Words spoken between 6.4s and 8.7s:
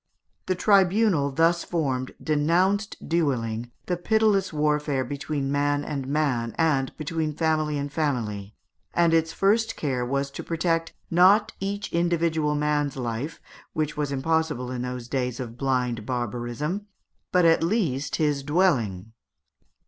and between family and family,